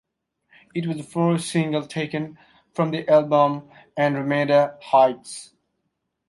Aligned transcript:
It 0.73 0.87
was 0.87 0.97
the 0.97 1.03
first 1.03 1.47
single 1.49 1.85
taken 1.85 2.39
from 2.73 2.89
their 2.89 3.07
album 3.07 3.69
"Andromeda 3.95 4.79
Heights". 4.81 5.53